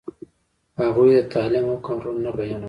[0.81, 2.59] هغوی د تعلیم حکم روڼ نه بیانولو.